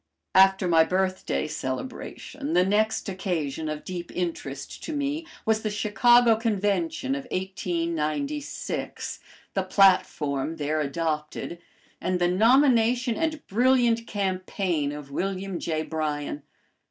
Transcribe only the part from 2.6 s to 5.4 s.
next occasion of deep interest to me